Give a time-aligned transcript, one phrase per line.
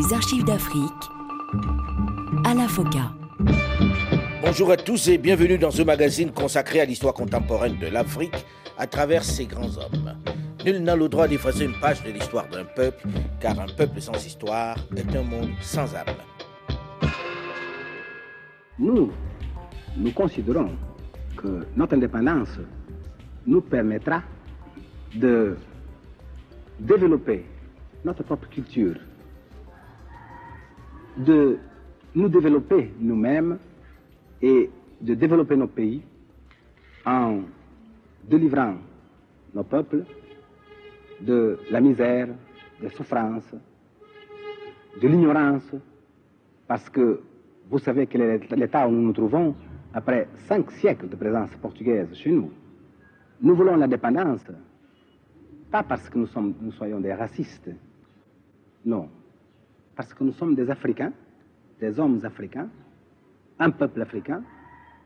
[0.00, 1.10] Les archives d'Afrique,
[2.46, 3.12] à la FOCA.
[4.40, 8.46] Bonjour à tous et bienvenue dans ce magazine consacré à l'histoire contemporaine de l'Afrique
[8.78, 10.16] à travers ses grands hommes.
[10.64, 13.08] Nul n'a le droit d'effacer une page de l'histoire d'un peuple,
[13.40, 16.16] car un peuple sans histoire est un monde sans âme.
[18.78, 19.12] Nous,
[19.98, 20.70] nous considérons
[21.36, 22.58] que notre indépendance
[23.46, 24.22] nous permettra
[25.14, 25.58] de
[26.78, 27.44] développer
[28.02, 28.96] notre propre culture,
[31.24, 31.58] de
[32.14, 33.58] nous développer nous-mêmes
[34.42, 36.02] et de développer nos pays
[37.04, 37.40] en
[38.28, 38.74] délivrant
[39.54, 40.04] nos peuples
[41.20, 42.28] de la misère,
[42.80, 43.54] des souffrances,
[45.00, 45.70] de l'ignorance,
[46.66, 47.20] parce que
[47.68, 49.54] vous savez quel est l'état où nous nous trouvons.
[49.92, 52.52] Après cinq siècles de présence portugaise chez nous.
[53.42, 54.44] Nous voulons l'indépendance,
[55.70, 57.70] pas parce que nous, sommes, nous soyons des racistes,
[58.84, 59.08] non,
[60.00, 61.12] parce que nous sommes des Africains,
[61.78, 62.70] des hommes africains,
[63.58, 64.42] un peuple africain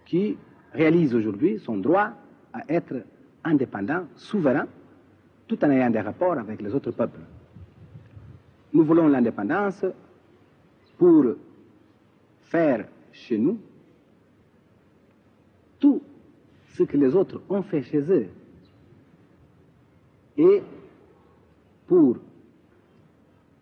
[0.06, 0.37] qui
[0.73, 2.12] réalise aujourd'hui son droit
[2.53, 3.05] à être
[3.42, 4.69] indépendant, souverain,
[5.48, 7.19] tout en ayant des rapports avec les autres peuples.
[8.72, 9.84] Nous voulons l'indépendance
[10.97, 11.25] pour
[12.42, 13.59] faire chez nous
[15.81, 16.03] tout
[16.69, 18.28] ce que les autres ont fait chez eux
[20.37, 20.62] et
[21.89, 22.19] pour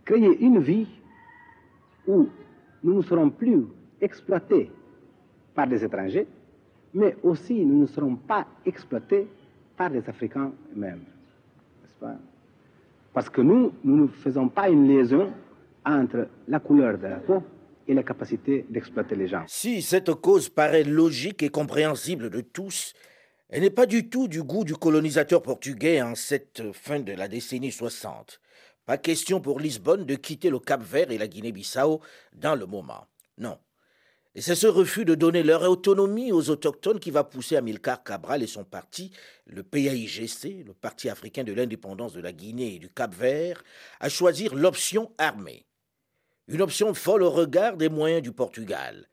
[0.04, 0.86] créer une vie
[2.06, 2.28] où
[2.82, 3.64] nous ne serons plus
[4.00, 4.70] exploités
[5.54, 6.26] par des étrangers,
[6.94, 9.28] mais aussi nous ne serons pas exploités
[9.76, 11.04] par les Africains eux-mêmes.
[13.12, 15.32] Parce que nous, nous ne faisons pas une liaison
[15.84, 17.42] entre la couleur de la peau
[17.86, 19.44] et la capacité d'exploiter les gens.
[19.46, 22.94] Si cette cause paraît logique et compréhensible de tous,
[23.48, 27.28] elle n'est pas du tout du goût du colonisateur portugais en cette fin de la
[27.28, 28.40] décennie 60.
[28.86, 32.00] Pas question pour Lisbonne de quitter le Cap-Vert et la Guinée-Bissau
[32.32, 33.06] dans le moment.
[33.38, 33.58] Non.
[34.34, 38.42] Et c'est ce refus de donner leur autonomie aux autochtones qui va pousser Amilcar Cabral
[38.42, 39.12] et son parti,
[39.46, 43.62] le PAIGC, le Parti africain de l'indépendance de la Guinée et du Cap-Vert,
[44.00, 45.66] à choisir l'option armée.
[46.48, 49.06] Une option folle au regard des moyens du Portugal.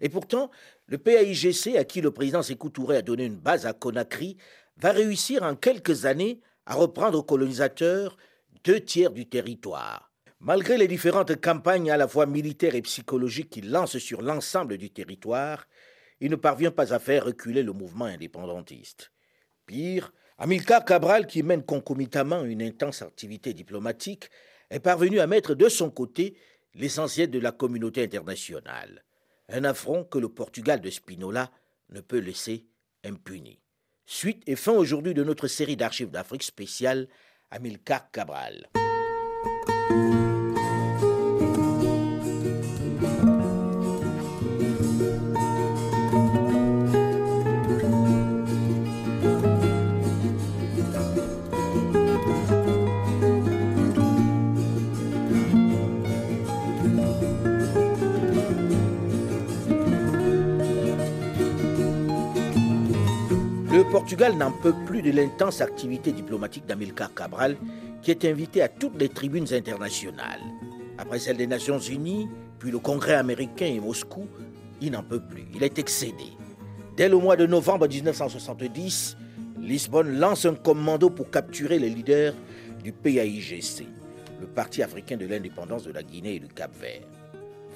[0.00, 0.50] Et pourtant,
[0.86, 4.36] le PAIGC, à qui le président Sékou Touré a donné une base à Conakry,
[4.76, 8.18] va réussir en quelques années à reprendre aux colonisateurs
[8.66, 10.10] deux tiers du territoire.
[10.40, 14.90] Malgré les différentes campagnes à la fois militaires et psychologiques qu'il lance sur l'ensemble du
[14.90, 15.68] territoire,
[16.18, 19.12] il ne parvient pas à faire reculer le mouvement indépendantiste.
[19.66, 24.30] Pire, Amilcar Cabral, qui mène concomitamment une intense activité diplomatique,
[24.70, 26.36] est parvenu à mettre de son côté
[26.74, 29.04] l'essentiel de la communauté internationale.
[29.48, 31.52] Un affront que le Portugal de Spinola
[31.90, 32.66] ne peut laisser
[33.04, 33.60] impuni.
[34.06, 37.06] Suite et fin aujourd'hui de notre série d'archives d'Afrique spéciale
[37.50, 38.68] Amilcar Cabral.
[63.90, 67.56] Portugal n'en peut plus de l'intense activité diplomatique d'Amilcar Cabral,
[68.02, 70.40] qui est invité à toutes les tribunes internationales.
[70.98, 74.26] Après celle des Nations Unies, puis le Congrès américain et Moscou,
[74.80, 75.44] il n'en peut plus.
[75.54, 76.32] Il est excédé.
[76.96, 79.16] Dès le mois de novembre 1970,
[79.60, 82.34] Lisbonne lance un commando pour capturer les leaders
[82.82, 83.86] du PAIGC,
[84.40, 87.02] le Parti africain de l'indépendance de la Guinée et du Cap-Vert.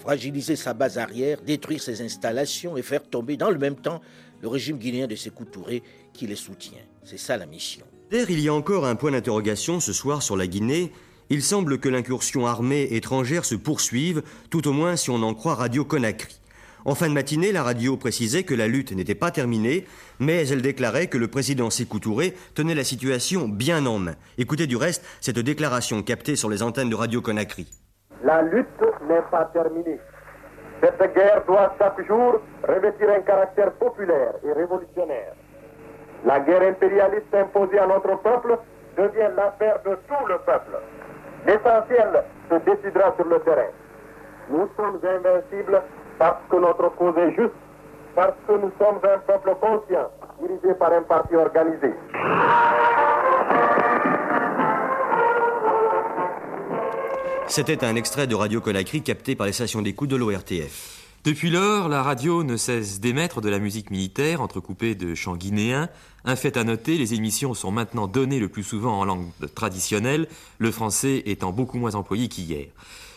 [0.00, 4.00] Fragiliser sa base arrière, détruire ses installations et faire tomber dans le même temps
[4.41, 5.82] le régime guinéen de Sékou Touré
[6.12, 6.82] qui les soutient.
[7.04, 7.87] C'est ça la mission.
[8.10, 10.93] D'ailleurs, il y a encore un point d'interrogation ce soir sur la Guinée.
[11.28, 15.54] Il semble que l'incursion armée étrangère se poursuive, tout au moins si on en croit
[15.54, 16.41] Radio Conakry.
[16.84, 19.87] En fin de matinée, la radio précisait que la lutte n'était pas terminée,
[20.19, 24.16] mais elle déclarait que le président Sékou Touré tenait la situation bien en main.
[24.38, 27.68] Écoutez du reste cette déclaration captée sur les antennes de Radio Conakry.
[28.24, 28.66] La lutte
[29.09, 30.01] n'est pas terminée.
[30.83, 35.34] Cette guerre doit chaque jour revêtir un caractère populaire et révolutionnaire.
[36.25, 38.59] La guerre impérialiste imposée à notre peuple
[38.97, 40.77] devient l'affaire de tout le peuple.
[41.47, 43.71] L'essentiel se décidera sur le terrain.
[44.51, 45.81] Nous sommes invincibles
[46.19, 47.55] parce que notre cause est juste,
[48.15, 51.95] parce que nous sommes un peuple conscient, dirigé par un parti organisé.
[57.47, 61.09] C'était un extrait de Radio Conakry capté par les stations d'écoute de l'ORTF.
[61.22, 65.91] Depuis lors, la radio ne cesse d'émettre de la musique militaire entrecoupée de chants guinéens.
[66.25, 70.28] Un fait à noter, les émissions sont maintenant données le plus souvent en langue traditionnelle,
[70.57, 72.69] le français étant beaucoup moins employé qu'hier.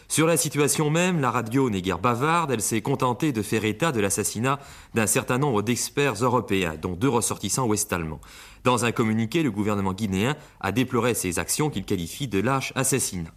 [0.08, 3.92] Sur la situation même, la radio n'est guère bavarde, elle s'est contentée de faire état
[3.92, 4.60] de l'assassinat
[4.94, 8.22] d'un certain nombre d'experts européens, dont deux ressortissants ouest-allemands.
[8.64, 13.34] Dans un communiqué, le gouvernement guinéen a déploré ces actions qu'il qualifie de lâches assassinats.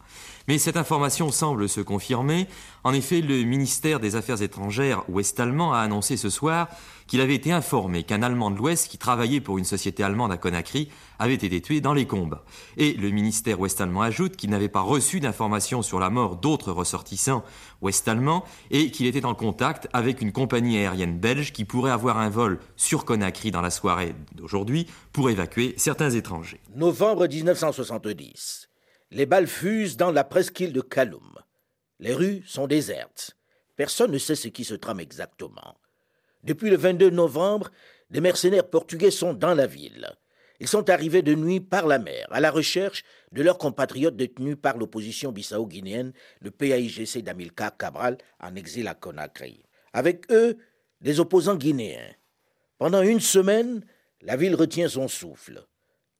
[0.48, 2.46] Mais cette information semble se confirmer.
[2.84, 6.68] En effet, le ministère des Affaires étrangères ouest-allemand a annoncé ce soir
[7.08, 10.36] qu'il avait été informé qu'un Allemand de l'Ouest qui travaillait pour une société allemande à
[10.36, 12.44] Conakry avait été tué dans les combats.
[12.76, 17.44] Et le ministère ouest-allemand ajoute qu'il n'avait pas reçu d'informations sur la mort d'autres ressortissants
[17.80, 22.30] ouest-allemands et qu'il était en contact avec une compagnie aérienne belge qui pourrait avoir un
[22.30, 26.60] vol sur Conakry dans la soirée d'aujourd'hui pour évacuer certains étrangers.
[26.74, 28.68] Novembre 1970.
[29.12, 31.38] Les balles fusent dans la presqu'île de Kaloum.
[32.00, 33.36] Les rues sont désertes.
[33.76, 35.76] Personne ne sait ce qui se trame exactement.
[36.44, 37.70] Depuis le 22 novembre,
[38.10, 40.08] des mercenaires portugais sont dans la ville.
[40.60, 44.56] Ils sont arrivés de nuit par la mer, à la recherche de leurs compatriotes détenus
[44.60, 49.60] par l'opposition bissau-guinéenne, le PAIGC d'Amilcar Cabral, en exil à Conakry.
[49.92, 50.56] Avec eux,
[51.00, 52.14] des opposants guinéens.
[52.78, 53.84] Pendant une semaine,
[54.22, 55.64] la ville retient son souffle.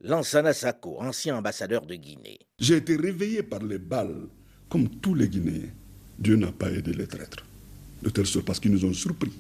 [0.01, 2.41] Lansana Sako, ancien ambassadeur de Guinée.
[2.59, 4.29] J'ai été réveillé par les balles,
[4.69, 5.71] comme tous les Guinéens.
[6.19, 7.45] Dieu n'a pas aidé les traîtres.
[8.03, 9.33] De telle sorte parce qu'ils nous ont surpris.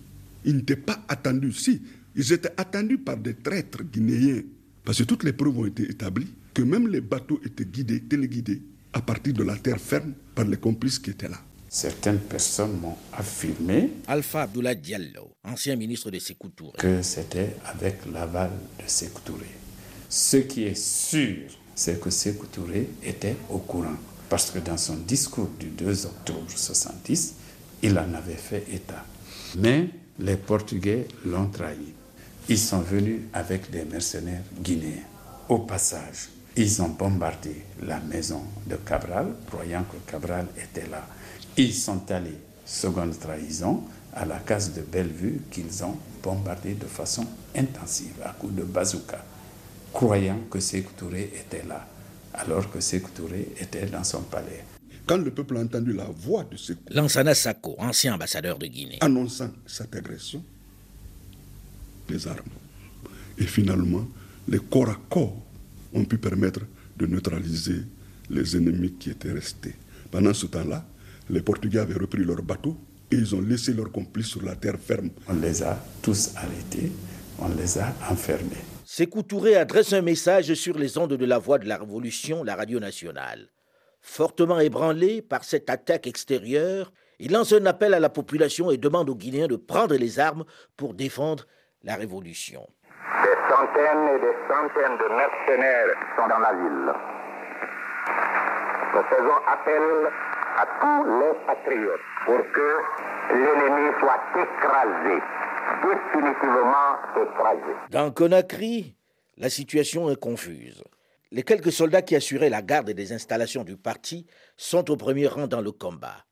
[0.44, 1.52] Ils n'étaient pas attendus.
[1.52, 1.82] Si,
[2.14, 4.42] ils étaient attendus par des traîtres guinéens.
[4.86, 8.62] Parce que toutes les preuves ont été établies que même les bateaux étaient guidés, téléguidés,
[8.92, 11.40] à partir de la terre ferme par les complices qui étaient là.
[11.68, 16.78] Certaines personnes m'ont affirmé Alpha Abdoulaye Diallo, ancien ministre de Sékou Touré.
[16.78, 19.46] que c'était avec l'aval de Sékou Touré.
[20.08, 23.96] Ce qui est sûr, c'est que Sékou Touré était au courant.
[24.28, 27.34] Parce que dans son discours du 2 octobre 70,
[27.82, 29.04] il en avait fait état.
[29.58, 29.88] Mais
[30.20, 31.95] les Portugais l'ont trahi.
[32.48, 35.02] Ils sont venus avec des mercenaires guinéens.
[35.48, 41.04] Au passage, ils ont bombardé la maison de Cabral, croyant que Cabral était là.
[41.56, 43.82] Ils sont allés, seconde trahison,
[44.14, 47.26] à la case de Bellevue qu'ils ont bombardée de façon
[47.56, 49.24] intensive, à coups de bazooka,
[49.92, 51.84] croyant que Sékou Touré était là,
[52.32, 54.64] alors que Sékou Touré était dans son palais.
[55.04, 58.98] Quand le peuple a entendu la voix de Sékou Lansana Sako, ancien ambassadeur de Guinée.
[59.00, 60.42] annonçant cette agression,
[62.08, 62.52] les armes.
[63.38, 64.06] Et finalement,
[64.48, 65.36] les corps à corps
[65.92, 66.60] ont pu permettre
[66.96, 67.82] de neutraliser
[68.30, 69.74] les ennemis qui étaient restés.
[70.10, 70.84] Pendant ce temps-là,
[71.28, 72.76] les Portugais avaient repris leurs bateaux
[73.10, 75.10] et ils ont laissé leurs complices sur la terre ferme.
[75.28, 76.92] On les a tous arrêtés,
[77.38, 78.64] on les a enfermés.
[78.84, 82.56] Sékou Touré adresse un message sur les ondes de la voix de la Révolution, la
[82.56, 83.48] radio nationale.
[84.00, 89.10] Fortement ébranlé par cette attaque extérieure, il lance un appel à la population et demande
[89.10, 90.44] aux Guinéens de prendre les armes
[90.76, 91.46] pour défendre
[91.86, 92.66] la Révolution.
[93.22, 96.92] Des centaines et des centaines de mercenaires sont dans la ville.
[98.92, 100.10] Nous faisons appel
[100.58, 102.68] à tous les patriotes pour que
[103.30, 105.22] l'ennemi soit écrasé,
[105.82, 106.90] définitivement
[107.22, 107.76] écrasé.
[107.90, 108.96] Dans Conakry,
[109.36, 110.82] la situation est confuse.
[111.30, 115.46] Les quelques soldats qui assuraient la garde des installations du parti sont au premier rang
[115.46, 116.24] dans le combat.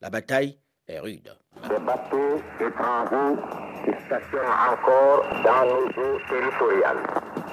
[0.00, 0.58] La bataille
[0.88, 1.30] est rude.
[1.62, 3.40] Des bateaux étrangers
[3.84, 7.02] qui stationnent encore dans nos eaux territoriales.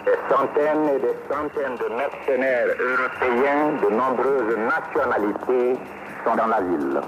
[0.06, 5.80] Des centaines et des centaines de mercenaires européens de nombreuses nationalités
[6.26, 7.02] sont dans la ville.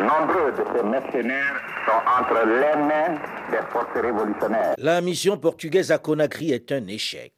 [0.00, 4.74] Nombreux de ces mercenaires sont entre les mains des forces révolutionnaires.
[4.78, 7.34] La mission portugaise à Conakry est un échec.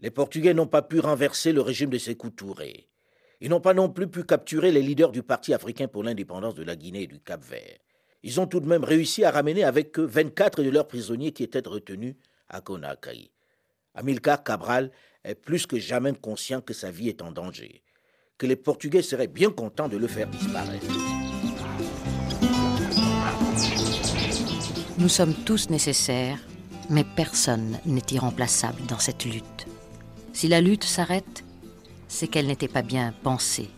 [0.00, 2.88] Les Portugais n'ont pas pu renverser le régime de Sékou Touré.
[3.40, 6.64] Ils n'ont pas non plus pu capturer les leaders du Parti africain pour l'indépendance de
[6.64, 7.78] la Guinée et du Cap-Vert.
[8.24, 11.44] Ils ont tout de même réussi à ramener avec eux 24 de leurs prisonniers qui
[11.44, 12.16] étaient retenus
[12.48, 13.30] à Conakry.
[13.94, 14.90] Amilcar Cabral
[15.22, 17.82] est plus que jamais conscient que sa vie est en danger,
[18.38, 20.86] que les Portugais seraient bien contents de le faire disparaître.
[24.98, 26.40] Nous sommes tous nécessaires,
[26.90, 29.66] mais personne n'est irremplaçable dans cette lutte.
[30.32, 31.44] Si la lutte s'arrête,
[32.08, 33.70] c'est qu'elle n'était pas bien pensée.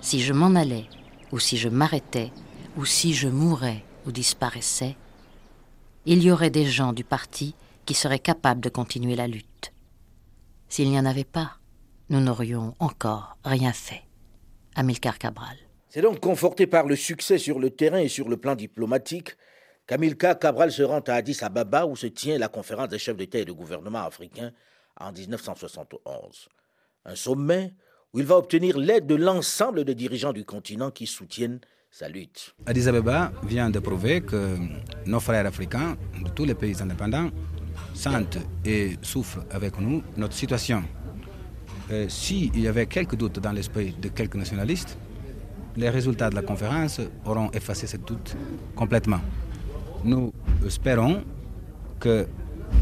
[0.00, 0.86] Si je m'en allais,
[1.32, 2.30] ou si je m'arrêtais,
[2.76, 4.96] ou si je mourais ou disparaissais,
[6.04, 7.54] il y aurait des gens du parti
[7.84, 9.72] qui seraient capables de continuer la lutte.
[10.68, 11.56] S'il n'y en avait pas,
[12.10, 14.02] nous n'aurions encore rien fait.
[14.76, 15.56] Amilcar Cabral.
[15.88, 19.36] C'est donc conforté par le succès sur le terrain et sur le plan diplomatique
[19.86, 23.38] qu'Amilcar Cabral se rend à Addis Ababa où se tient la conférence des chefs d'État
[23.38, 24.52] et de gouvernement africains
[25.00, 26.48] en 1971.
[27.08, 27.72] Un sommet
[28.12, 31.60] où il va obtenir l'aide de l'ensemble des dirigeants du continent qui soutiennent
[31.90, 32.54] sa lutte.
[32.66, 34.56] Addis Abeba vient de prouver que
[35.06, 37.30] nos frères africains de tous les pays indépendants
[37.94, 40.82] sentent et souffrent avec nous notre situation.
[42.08, 44.98] S'il y avait quelques doutes dans l'esprit de quelques nationalistes,
[45.76, 48.36] les résultats de la conférence auront effacé ce doute
[48.74, 49.20] complètement.
[50.04, 50.32] Nous
[50.66, 51.22] espérons
[52.00, 52.26] que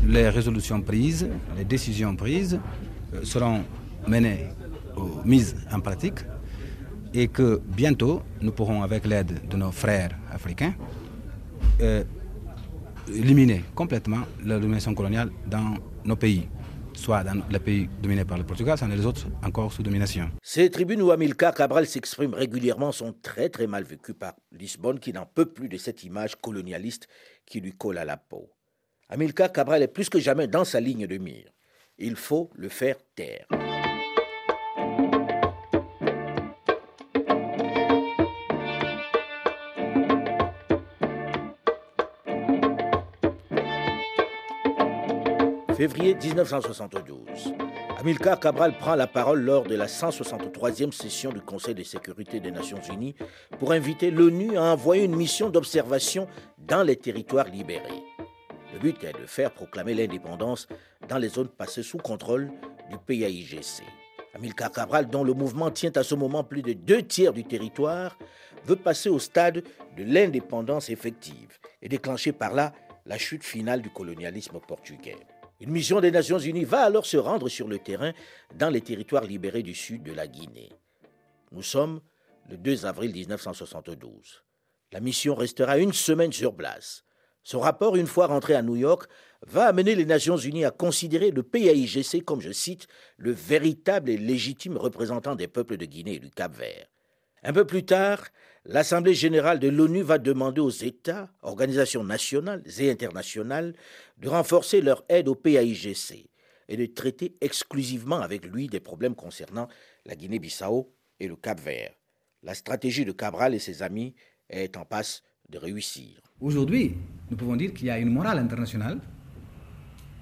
[0.06, 2.58] les résolutions prises, les décisions prises
[3.14, 3.62] euh, seront
[4.06, 4.48] menées,
[5.24, 6.20] mises en pratique
[7.12, 10.74] et que bientôt nous pourrons, avec l'aide de nos frères africains,
[11.80, 12.04] euh,
[13.08, 16.48] éliminer complètement la domination coloniale dans nos pays
[16.96, 20.30] soit dans les pays dominés par le Portugal, soit dans les autres encore sous domination.
[20.42, 25.12] Ces tribunes où Amilcar Cabral s'exprime régulièrement sont très très mal vécues par Lisbonne qui
[25.12, 27.08] n'en peut plus de cette image colonialiste
[27.46, 28.50] qui lui colle à la peau.
[29.08, 31.50] Amilcar Cabral est plus que jamais dans sa ligne de mire.
[31.98, 33.46] Il faut le faire taire.
[45.76, 47.52] Février 1972.
[47.98, 52.52] Amilcar Cabral prend la parole lors de la 163e session du Conseil de sécurité des
[52.52, 53.16] Nations Unies
[53.58, 56.28] pour inviter l'ONU à envoyer une mission d'observation
[56.58, 58.04] dans les territoires libérés.
[58.72, 60.68] Le but est de faire proclamer l'indépendance
[61.08, 62.52] dans les zones passées sous contrôle
[62.88, 63.82] du PAIGC.
[64.34, 68.16] Amilcar Cabral, dont le mouvement tient à ce moment plus de deux tiers du territoire,
[68.64, 69.64] veut passer au stade
[69.96, 72.72] de l'indépendance effective et déclencher par là
[73.06, 75.16] la chute finale du colonialisme portugais.
[75.60, 78.12] Une mission des Nations Unies va alors se rendre sur le terrain
[78.56, 80.72] dans les territoires libérés du sud de la Guinée.
[81.52, 82.00] Nous sommes
[82.50, 84.42] le 2 avril 1972.
[84.92, 87.04] La mission restera une semaine sur place.
[87.44, 89.08] Son rapport, une fois rentré à New York,
[89.46, 94.16] va amener les Nations Unies à considérer le PAIGC comme, je cite, le véritable et
[94.16, 96.86] légitime représentant des peuples de Guinée et du Cap-Vert.
[97.42, 98.24] Un peu plus tard,
[98.64, 103.74] l'Assemblée générale de l'ONU va demander aux États, organisations nationales et internationales,
[104.18, 106.28] de renforcer leur aide au PAIGC
[106.68, 109.68] et de traiter exclusivement avec lui des problèmes concernant
[110.06, 110.90] la Guinée-Bissau
[111.20, 111.92] et le Cap-Vert.
[112.42, 114.14] La stratégie de Cabral et ses amis
[114.48, 116.20] est en passe de réussir.
[116.40, 116.96] Aujourd'hui,
[117.30, 118.98] nous pouvons dire qu'il y a une morale internationale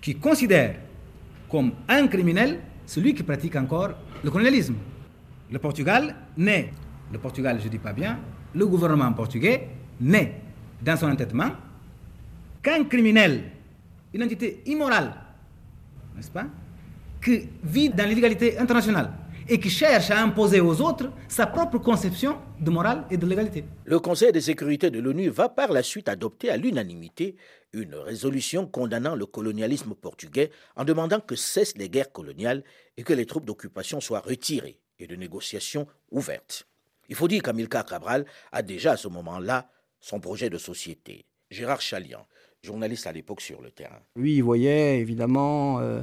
[0.00, 0.76] qui considère
[1.49, 3.90] comme un criminel celui qui pratique encore
[4.22, 4.75] le colonialisme.
[5.50, 6.72] Le Portugal naît
[7.12, 8.19] le Portugal, je ne dis pas bien,
[8.54, 9.69] le gouvernement portugais
[10.00, 10.40] n'est
[10.81, 11.50] dans son entêtement
[12.62, 13.45] qu'un criminel,
[14.14, 15.14] une entité immorale,
[16.16, 16.47] n'est-ce pas,
[17.23, 19.12] qui vit dans l'illégalité internationale
[19.49, 23.64] et qui cherche à imposer aux autres sa propre conception de morale et de légalité.
[23.85, 27.37] Le Conseil de sécurité de l'ONU va par la suite adopter à l'unanimité
[27.73, 32.62] une résolution condamnant le colonialisme portugais en demandant que cessent les guerres coloniales
[32.97, 36.69] et que les troupes d'occupation soient retirées et de négociations ouvertes.
[37.12, 39.69] Il faut dire qu'Amilcar Cabral a déjà à ce moment-là
[40.00, 41.26] son projet de société.
[41.50, 42.26] Gérard Chalian,
[42.62, 44.00] journaliste à l'époque sur le terrain.
[44.16, 46.00] Lui, il voyait évidemment euh,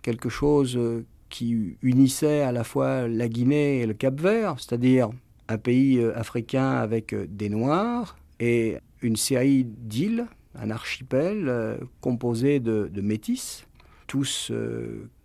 [0.00, 5.10] quelque chose euh, qui unissait à la fois la Guinée et le Cap-Vert, c'est-à-dire
[5.48, 12.88] un pays euh, africain avec des Noirs et une série d'îles, un archipel composé de,
[12.90, 13.66] de métis,
[14.06, 14.50] tous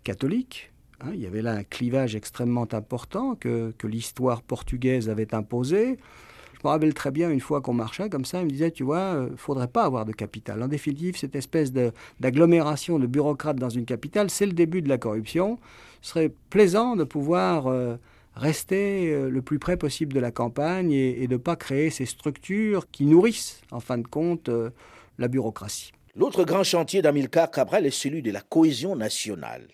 [0.04, 0.71] catholiques,
[1.04, 5.98] Hein, il y avait là un clivage extrêmement important que, l'histoire portugaise avait imposé.
[6.54, 8.84] Je me rappelle très bien une fois qu'on marchait comme ça, il me disait, tu
[8.84, 10.62] vois, il euh, faudrait pas avoir de capitale.
[10.62, 15.00] En définitive, cette espèce d'agglomération de, bureaucrates dans une capitale, c'est le début de la
[15.00, 15.58] corruption.
[16.02, 17.96] Ce serait plaisant de pouvoir euh,
[18.36, 21.90] rester euh, le plus près possible de la campagne et, et de ne pas créer
[21.90, 24.52] ces structures qui nourrissent, en fin de compte,
[25.18, 25.94] la bureaucratie.
[26.16, 29.68] L'autre grand chantier d'Amilcar Cabral est celui de la cohésion nationale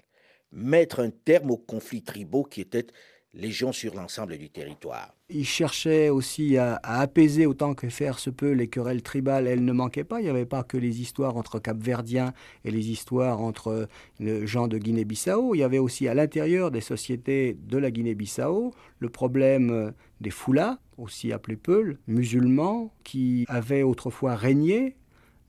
[0.52, 2.88] mettre un terme aux conflits tribaux qui étaient
[3.34, 5.14] légion sur l'ensemble du territoire.
[5.30, 9.48] Il cherchait aussi à, apaiser autant que faire se peut les querelles tribales.
[9.48, 10.22] Elles ne manquaient pas.
[10.22, 13.88] Il n'y avait pas que les histoires entre Capverdiens et les histoires entre
[14.20, 15.54] les gens de Guinée-Bissau.
[15.54, 20.80] Il y avait aussi à l'intérieur des sociétés de la Guinée-Bissau le problème des foulas,
[20.98, 24.96] aussi appelés Peuls, musulmans, qui avaient autrefois régné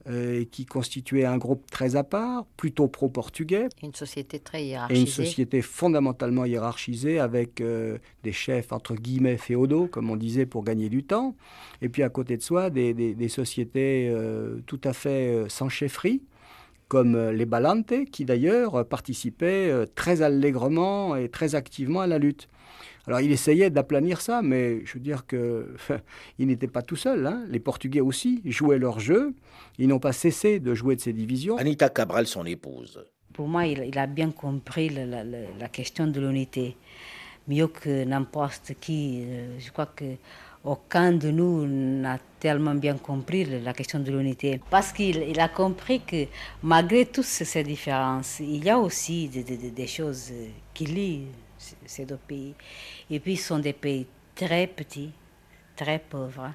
[0.08, 3.68] euh, qui constituait un groupe très à part, plutôt pro-portugais.
[3.82, 4.98] Une société très hiérarchisée.
[4.98, 10.46] Et une société fondamentalement hiérarchisée avec euh, des chefs entre guillemets féodaux, comme on disait,
[10.46, 11.34] pour gagner du temps.
[11.82, 16.22] Et puis à côté de soi, des, des, sociétés euh, tout à fait sans chefferie
[16.88, 22.48] comme les Balantes, qui d'ailleurs participaient très allègrement et très activement à la lutte.
[23.08, 25.66] Alors il essayait d'aplanir ça, mais je veux dire qu'il
[26.46, 27.26] n'était pas tout seul.
[27.26, 27.42] Hein.
[27.48, 29.34] Les Portugais aussi jouaient leur jeu.
[29.78, 31.56] Ils n'ont pas cessé de jouer de ces divisions.
[31.56, 33.02] Anita Cabral, son épouse.
[33.32, 36.76] Pour moi, il, a bien compris la, question de l'unité.
[37.46, 39.22] Mieux que n'importe qui.
[39.22, 40.04] Euh, je crois que
[40.64, 44.60] aucun de nous n'a tellement bien compris la question de l'unité.
[44.70, 46.26] Parce qu'il a compris que
[46.62, 50.32] malgré toutes ces différences, il y a aussi des choses
[50.74, 51.26] qui lient
[51.86, 52.54] ces deux pays.
[53.10, 55.10] Et puis, ce sont des pays très petits,
[55.76, 56.52] très pauvres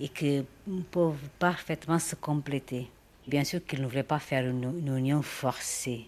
[0.00, 0.44] et qui
[0.90, 2.88] peuvent parfaitement se compléter.
[3.26, 6.06] Bien sûr qu'ils ne voulaient pas faire une, union forcée.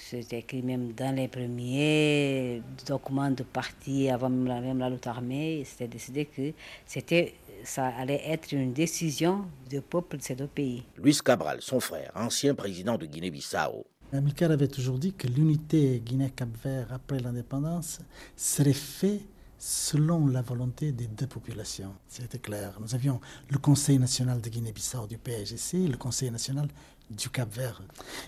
[0.00, 5.88] C'était écrit même dans les premiers documents de parti, avant même la, lutte armée, c'était
[5.88, 6.52] décidé que
[6.86, 10.84] c'était, ça allait être une décision du peuple de ces deux pays.
[10.96, 13.84] Luis Cabral, son frère, ancien président de Guinée-Bissau.
[14.12, 17.98] Amilcar avait toujours dit que l'unité Guinée-Cap-Vert après l'indépendance
[18.36, 19.26] serait faite
[19.58, 21.92] selon la volonté des deux populations.
[22.06, 22.78] C'était clair.
[22.80, 26.68] Nous avions le Conseil national de Guinée-Bissau du PAGC, le Conseil national
[27.10, 27.82] du Cap-Vert.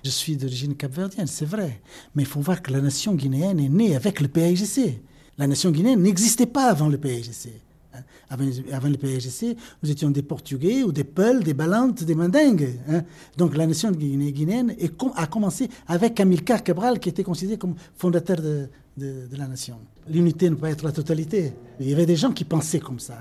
[0.04, 1.80] Je suis d'origine capverdienne, c'est vrai,
[2.14, 5.00] mais il faut voir que la nation guinéenne est née avec le PAGC.
[5.38, 7.48] La nation guinéenne n'existait pas avant le PAGC.
[7.94, 8.00] Hein.
[8.28, 12.78] Avant, le PAGC, nous étions des Portugais ou des Peuls, des Balantes, des Mandingues.
[12.88, 13.02] Hein.
[13.36, 14.74] Donc la nation guinéenne
[15.16, 19.78] a commencé avec Amilcar Cabral, qui était considéré comme fondateur de, de, la nation.
[20.08, 21.52] L'unité ne peut pas être la totalité.
[21.80, 23.18] Il y avait des gens qui pensaient comme ça.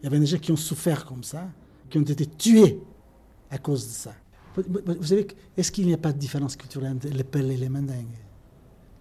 [0.00, 1.48] Il y avait des gens qui ont souffert comme ça,
[1.88, 2.80] qui ont été tués
[3.50, 4.14] à cause de ça.
[4.56, 7.68] Vous savez, est-ce qu'il n'y a pas de différence culturelle entre les Peuls et les
[7.68, 8.18] Mandingues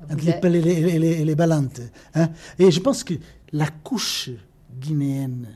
[0.10, 1.82] Entre les Peuls et les, les, Balantes
[2.14, 2.30] hein?
[2.58, 3.16] Et je pense que
[3.52, 4.30] la couche
[4.80, 5.48] guinéenne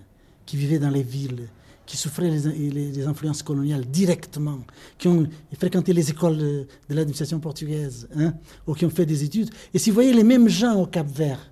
[0.46, 1.48] qui vivait dans les villes,
[1.86, 4.60] qui souffraient les, influences coloniales directement,
[4.98, 8.34] qui ont fréquenté les écoles de, l'administration portugaise, hein,
[8.68, 9.50] ou qui ont fait des études.
[9.74, 11.52] Et si vous voyez les mêmes gens au Cap Vert,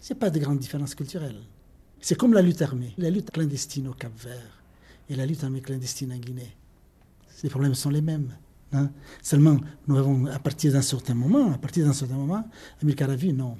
[0.00, 1.36] ce n'est pas de grande différence culturelle.
[2.00, 2.92] C'est comme la lutte armée.
[2.98, 4.62] La lutte clandestine au Cap Vert
[5.08, 6.54] et la lutte armée clandestine en Guinée.
[7.42, 8.36] Les problèmes sont les mêmes.
[8.72, 8.90] Hein.
[9.22, 12.48] Seulement, nous avons, à partir d'un certain moment, à partir d'un certain moment,
[12.82, 13.56] Amilcar a vu, non,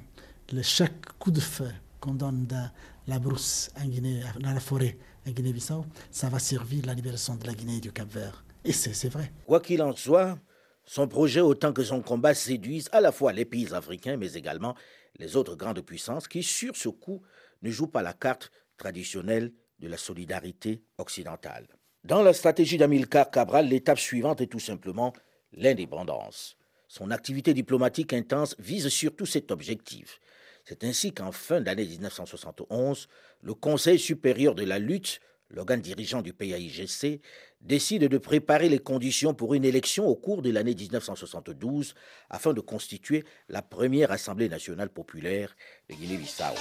[0.61, 2.69] chaque coup de feu qu'on donne dans
[3.07, 7.53] la brousse en Guinée, dans la forêt, Guinée-Bissau, ça va servir la libération de la
[7.53, 8.43] Guinée et du Cap-Vert.
[8.63, 9.31] Et c'est vrai.
[9.45, 10.37] Quoi qu'il en soit,
[10.85, 14.75] son projet autant que son combat séduisent à la fois les pays africains, mais également
[15.17, 17.21] les autres grandes puissances qui, sur ce coup,
[17.61, 21.67] ne jouent pas la carte traditionnelle de la solidarité occidentale.
[22.05, 25.11] Dans la stratégie d'Amilcar Cabral, l'étape suivante est tout simplement
[25.53, 26.55] l'indépendance.
[26.87, 30.21] Son activité diplomatique intense vise surtout cet objectif.
[30.65, 33.07] C'est ainsi qu'en fin d'année 1971,
[33.41, 37.21] le Conseil supérieur de la lutte, l'organe dirigeant du PAIGC,
[37.61, 41.95] décide de préparer les conditions pour une élection au cours de l'année 1972
[42.29, 45.55] afin de constituer la première Assemblée nationale populaire
[45.89, 46.53] de Guinée-Bissau.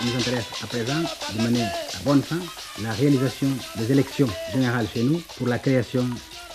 [0.00, 1.00] Il nous intéresse à présent
[1.36, 2.38] de mener à bonne fin
[2.82, 6.04] la réalisation des élections générales chez nous pour la création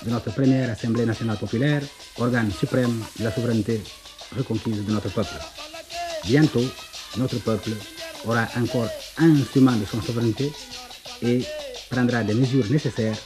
[0.05, 1.81] de notre première Assemblée nationale populaire,
[2.17, 3.81] organe suprême de la souveraineté
[4.35, 5.33] reconquise de notre peuple.
[6.25, 6.65] Bientôt,
[7.17, 7.71] notre peuple
[8.25, 10.51] aura encore un instrument de son souveraineté
[11.21, 11.41] et
[11.89, 13.17] prendra des mesures nécessaires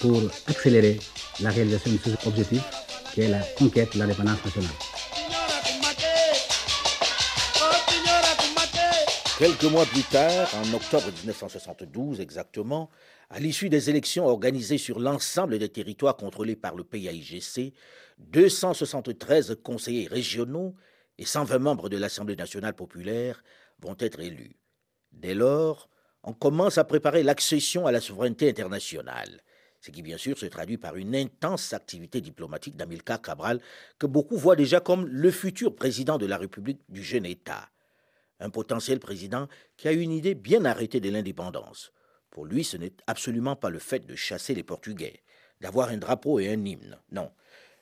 [0.00, 0.98] pour accélérer
[1.40, 2.62] la réalisation de ce objectif
[3.14, 5.01] qui est la conquête de l'indépendance nationale.
[9.38, 12.90] Quelques mois plus tard, en octobre 1972 exactement,
[13.30, 17.72] à l'issue des élections organisées sur l'ensemble des territoires contrôlés par le PAIGC,
[18.18, 20.74] 273 conseillers régionaux
[21.18, 23.42] et 120 membres de l'Assemblée nationale populaire
[23.80, 24.56] vont être élus.
[25.12, 25.88] Dès lors,
[26.22, 29.40] on commence à préparer l'accession à la souveraineté internationale,
[29.80, 33.60] ce qui bien sûr se traduit par une intense activité diplomatique d'Amilcar Cabral,
[33.98, 37.70] que beaucoup voient déjà comme le futur président de la République du jeune État.
[38.42, 41.92] Un potentiel président qui a une idée bien arrêtée de l'indépendance.
[42.28, 45.22] Pour lui, ce n'est absolument pas le fait de chasser les Portugais,
[45.60, 46.98] d'avoir un drapeau et un hymne.
[47.12, 47.30] Non,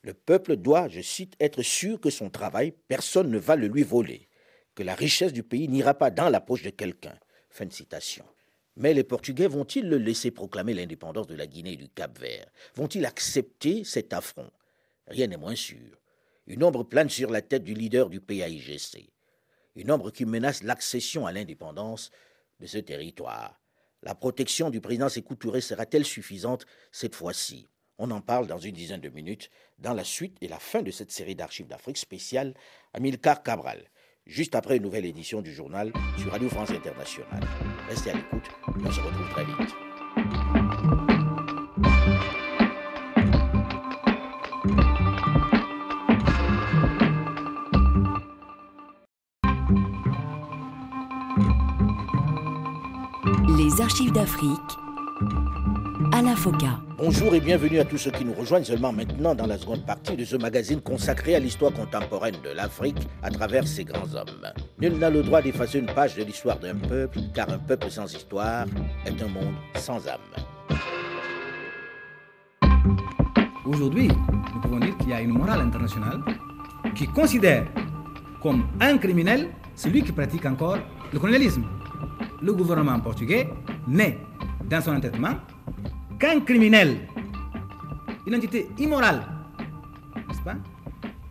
[0.02, 3.82] le peuple doit, je cite, être sûr que son travail, personne ne va le lui
[3.82, 4.28] voler,
[4.74, 7.18] que la richesse du pays n'ira pas dans la poche de quelqu'un.
[7.48, 8.26] Fin de citation.
[8.76, 12.50] Mais les Portugais vont-ils le laisser proclamer l'indépendance de la Guinée et du Cap-Vert?
[12.74, 14.50] Vont-ils accepter cet affront?
[15.06, 15.98] Rien n'est moins sûr.
[16.46, 19.10] Une ombre plane sur la tête du leader du PAIGC.
[19.80, 22.10] Une ombre qui menace l'accession à l'indépendance
[22.60, 23.58] de ce territoire.
[24.02, 27.66] La protection du président Sékou Touré sera-t-elle suffisante cette fois-ci?
[27.96, 30.90] On en parle dans une dizaine de minutes dans la suite et la fin de
[30.90, 32.52] cette série d'archives d'Afrique spéciale
[32.92, 33.82] Amilcar Cabral,
[34.26, 37.48] juste après une nouvelle édition du journal sur Radio France Internationale.
[37.88, 38.50] Restez à l'écoute,
[38.84, 39.89] on se retrouve très vite.
[53.80, 54.50] Archives d'Afrique
[56.98, 60.16] Bonjour et bienvenue à tous ceux qui nous rejoignent seulement maintenant dans la seconde partie
[60.16, 64.52] de ce magazine consacré à l'histoire contemporaine de l'Afrique à travers ses grands hommes.
[64.80, 68.12] Nul n'a le droit d'effacer une page de l'histoire d'un peuple, car un peuple sans
[68.12, 68.66] histoire
[69.06, 70.20] est un monde sans âme.
[73.64, 76.20] Aujourd'hui, nous pouvons dire qu'il y a une morale internationale
[76.94, 77.66] qui considère
[78.42, 80.78] comme un criminel celui qui pratique encore
[81.12, 81.64] le colonialisme.
[82.42, 83.48] le gouvernement portugais
[83.90, 84.18] n'est,
[84.68, 85.34] dans son entêtement,
[86.18, 86.96] qu'un criminel,
[88.26, 89.22] une entité immorale,
[90.28, 90.56] n'est-ce pas,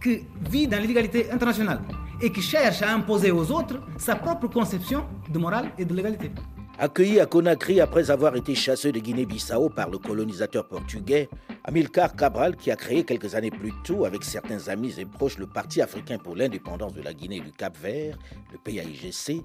[0.03, 1.81] qui vit dans l'illégalité internationale
[2.21, 6.31] et qui cherche à imposer aux autres sa propre conception de morale et de légalité.
[6.77, 11.29] Accueilli à Conakry après avoir été chassé de Guinée-Bissau par le colonisateur portugais,
[11.65, 15.45] Amilcar Cabral, qui a créé quelques années plus tôt avec certains amis et proches le
[15.45, 18.17] Parti africain pour l'indépendance de la Guinée et du Cap-Vert,
[18.51, 19.43] le PAIGC,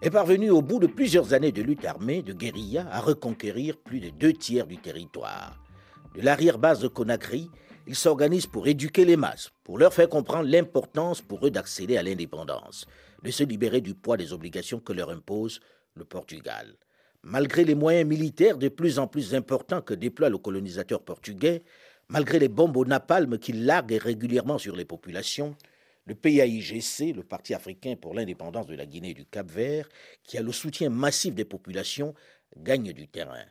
[0.00, 3.98] est parvenu au bout de plusieurs années de lutte armée, de guérilla, à reconquérir plus
[3.98, 5.60] de deux tiers du territoire.
[6.14, 7.50] De l'arrière-base de Conakry,
[7.88, 12.02] il s'organise pour éduquer les masses, pour leur faire comprendre l'importance pour eux d'accéder à
[12.02, 12.86] l'indépendance,
[13.24, 15.60] de se libérer du poids des obligations que leur impose
[15.94, 16.76] le Portugal.
[17.24, 21.64] Malgré les moyens militaires de plus en plus importants que déploie le colonisateur portugais,
[22.08, 25.56] malgré les bombes au napalm qu'il largue régulièrement sur les populations,
[26.08, 29.86] le PAIGC, le Parti africain pour l'indépendance de la Guinée et du Cap-Vert,
[30.24, 32.14] qui a le soutien massif des populations,
[32.56, 33.44] gagne du terrain.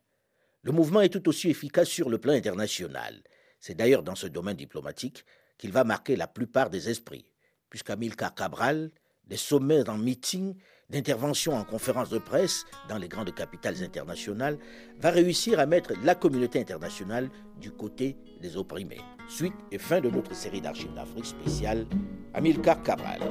[0.64, 3.22] Le mouvement est tout aussi efficace sur le plan international.
[3.60, 5.24] C'est d'ailleurs dans ce domaine diplomatique
[5.60, 7.32] qu'il va marquer la plupart des esprits,
[7.70, 8.90] puisqu'Amilcar Cabral,
[9.26, 10.56] des sommets en meeting,
[10.90, 14.58] d'interventions en conférences de presse dans les grandes capitales internationales,
[14.98, 17.30] va réussir à mettre la communauté internationale
[17.62, 19.02] du côté des opprimés.
[19.28, 21.86] Suite et fin de notre série d'archives d'Afrique spéciale,
[22.34, 23.22] Amilcar Cabral.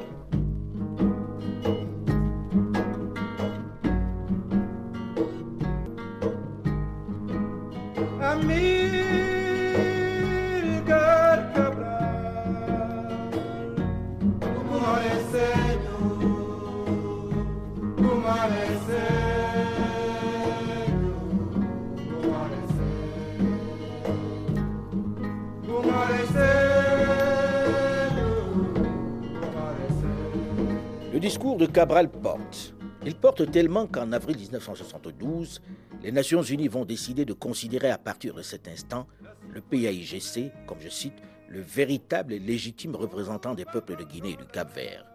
[31.17, 32.75] Le discours de Cabral porte.
[33.07, 35.63] Il porte tellement qu'en avril 1972,
[36.03, 39.07] les Nations Unies vont décider de considérer à partir de cet instant
[39.49, 41.15] le PAIGC, comme je cite,
[41.49, 45.07] le véritable et légitime représentant des peuples de Guinée et du Cap-Vert.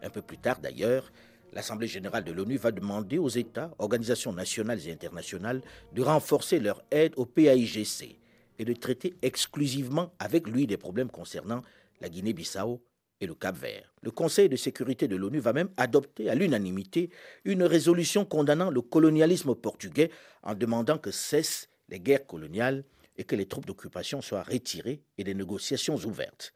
[0.00, 1.10] Un peu plus tard d'ailleurs,
[1.52, 6.84] l'Assemblée générale de l'ONU va demander aux États, organisations nationales et internationales, de renforcer leur
[6.92, 8.16] aide au PAIGC
[8.60, 11.62] et de traiter exclusivement avec lui des problèmes concernant
[12.00, 12.80] la Guinée-Bissau
[13.20, 13.92] et le Cap-Vert.
[14.02, 17.10] Le Conseil de sécurité de l'ONU va même adopter à l'unanimité
[17.44, 20.10] une résolution condamnant le colonialisme portugais
[20.42, 22.84] en demandant que cessent les guerres coloniales
[23.16, 26.54] et que les troupes d'occupation soient retirées et des négociations ouvertes.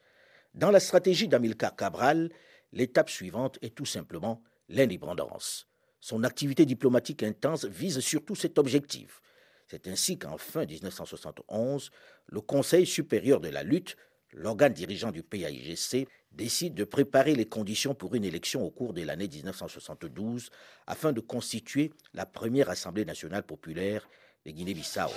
[0.55, 2.31] Dans la stratégie d'Amilcar Cabral,
[2.73, 5.67] l'étape suivante est tout simplement l'indépendance.
[6.01, 9.21] Son activité diplomatique intense vise surtout cet objectif.
[9.67, 11.91] C'est ainsi qu'en fin 1971,
[12.27, 13.97] le Conseil supérieur de la lutte,
[14.33, 19.03] l'organe dirigeant du PAIGC, décide de préparer les conditions pour une élection au cours de
[19.03, 20.51] l'année 1972
[20.87, 24.09] afin de constituer la première Assemblée nationale populaire
[24.47, 25.11] de Guinée-Bissau.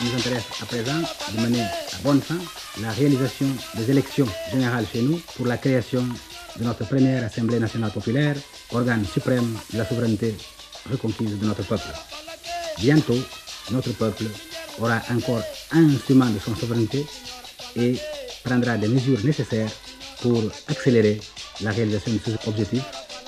[0.00, 1.00] Il nous intéresse à présent
[1.34, 2.38] de mener à bonne fin
[2.80, 6.02] la réalisation des élections générales chez nous pour la création
[6.58, 8.36] de notre première Assemblée nationale populaire,
[8.72, 10.34] organe suprême de la souveraineté
[10.90, 11.88] reconquise de notre peuple.
[12.78, 13.18] Bientôt,
[13.70, 14.24] notre peuple
[14.78, 17.04] aura encore un instrument de son souveraineté
[17.76, 17.94] et
[18.44, 19.70] prendra des mesures nécessaires
[20.20, 21.20] pour accélérer
[21.62, 22.82] la réalisation de ce objectif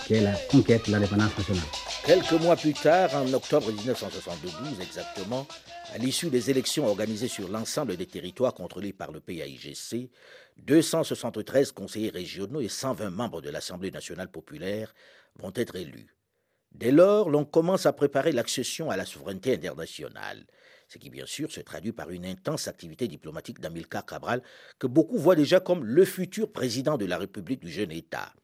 [0.07, 1.65] qui est la conquête de l'indépendance nationale.
[2.05, 5.47] Quelques mois plus tard, en octobre 1972 exactement,
[5.95, 10.11] à l'issue des élections organisées sur l'ensemble des territoires contrôlés par le PAIGC,
[10.59, 14.95] 273 conseillers régionaux et 120 membres de l'Assemblée nationale populaire
[15.37, 16.15] vont être élus.
[16.73, 20.47] Dès lors, l'on commence à préparer l'accession à la souveraineté internationale
[20.93, 24.43] ce qui bien sûr se traduit par une intense activité diplomatique d'Amilcar Cabral,
[24.79, 28.35] que beaucoup voient déjà comme le futur président de la République du jeune État.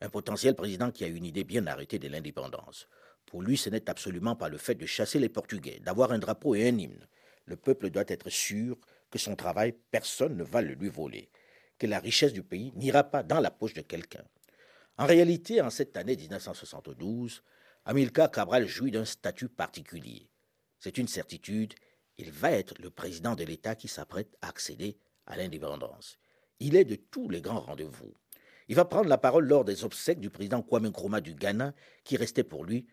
[0.00, 2.88] Un potentiel président qui a une idée bien arrêtée de l'indépendance.
[3.26, 6.56] Pour lui, ce n'est absolument pas le fait de chasser les Portugais, d'avoir un drapeau
[6.56, 7.06] et un hymne.
[7.44, 8.76] Le peuple doit être sûr
[9.08, 11.30] que son travail, personne ne va le lui voler,
[11.78, 14.24] que la richesse du pays n'ira pas dans la poche de quelqu'un.
[14.96, 17.44] En réalité, en cette année 1972,
[17.84, 20.28] Amilcar Cabral jouit d'un statut particulier.
[20.80, 21.74] C'est une certitude,
[22.18, 26.18] il va être le président de l'État qui s'apprête à accéder à l'indépendance.
[26.60, 28.12] Il est de tous les grands rendez-vous.
[28.68, 31.72] Il va prendre la parole lors des obsèques du président Kwame Nkrumah du Ghana,
[32.04, 32.86] qui restait pour lui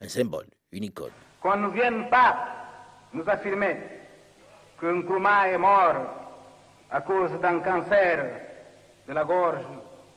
[0.00, 1.12] un symbole, une icône.
[1.40, 2.48] Qu'on ne vienne pas
[3.12, 3.76] nous affirmer
[4.78, 5.96] que Nkrumah est mort
[6.90, 8.40] à cause d'un cancer
[9.08, 9.64] de la gorge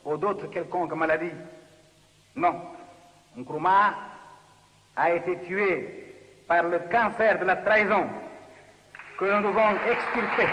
[0.04, 1.34] ou d'autres quelconques maladies.
[2.34, 2.60] Non.
[3.36, 3.94] Nkrumah
[4.94, 6.05] a été tué
[6.46, 8.06] par le cancer de la trahison
[9.18, 10.48] que nous devons extirper.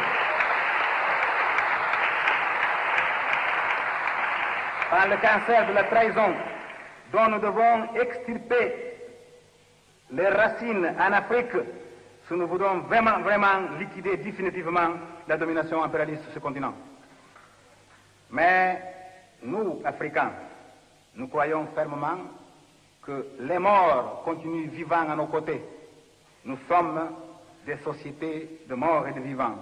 [4.89, 6.33] Par le cancer de la trahison
[7.11, 8.93] dont nous devons extirper
[10.11, 11.55] les racines en Afrique
[12.27, 14.91] si nous voulons vraiment, vraiment liquider définitivement
[15.27, 16.73] la domination impérialiste sur ce continent.
[18.31, 18.81] Mais
[19.43, 20.31] nous, Africains,
[21.15, 22.17] nous croyons fermement
[23.03, 25.61] que les morts continuent vivants à nos côtés.
[26.45, 26.99] Nous sommes
[27.65, 29.55] des sociétés de morts et de vivants.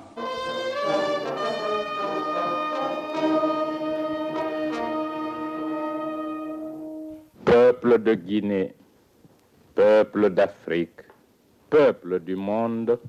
[7.46, 8.74] Peuple de Guinée,
[9.76, 11.02] peuple d'Afrique,
[11.70, 13.00] peuple du monde,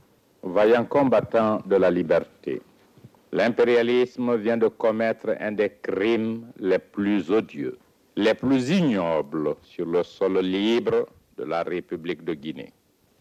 [0.43, 2.61] vaillant combattant de la liberté.
[3.33, 7.79] L'impérialisme vient de commettre un des crimes les plus odieux,
[8.17, 11.07] les plus ignobles sur le sol libre
[11.39, 12.75] de la République de Guinée.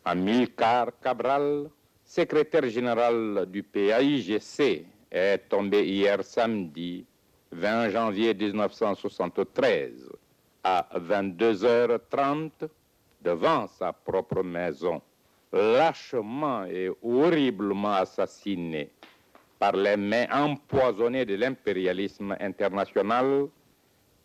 [0.03, 1.69] Amilcar Cabral,
[2.03, 7.05] secrétaire général du PAIGC, est tombé hier samedi
[7.51, 10.09] 20 janvier 1973
[10.63, 12.67] à 22h30
[13.21, 15.01] devant sa propre maison
[15.53, 18.89] lâchement et horriblement assassiné
[19.59, 23.47] par les mains empoisonnées de l'impérialisme international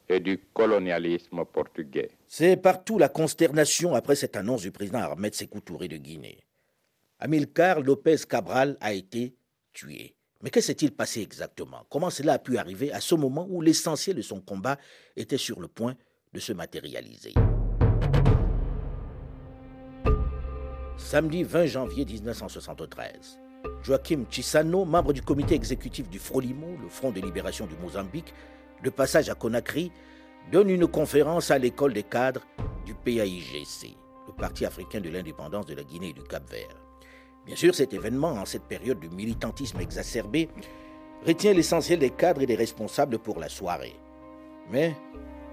[0.09, 2.11] et du colonialisme portugais.
[2.27, 6.45] C'est partout la consternation après cette annonce du président Ahmed Sékou Touré de Guinée.
[7.19, 9.35] Amilcar Lopez Cabral a été
[9.73, 10.15] tué.
[10.43, 11.87] Mais que s'est-il passé exactement?
[11.89, 14.79] Comment cela a pu arriver à ce moment où l'essentiel de son combat
[15.17, 15.97] était sur le point
[16.33, 17.33] de se matérialiser?
[20.99, 23.39] Samedi 20 janvier 1973.
[23.83, 28.33] Joachim Chissano, membre du comité exécutif du Frolimo, le Front de libération du Mozambique,
[28.83, 29.93] de passage à Conakry,
[30.51, 32.43] donne une conférence à l'école des cadres
[32.85, 33.97] du PAIGC,
[34.29, 36.81] le Parti africain de l'indépendance de la Guinée et du Cap-Vert.
[37.45, 40.49] Bien sûr, cet événement, en cette période de militantisme exacerbé,
[41.27, 43.97] retient l'essentiel des cadres et des responsables pour la soirée.
[44.71, 44.97] Mais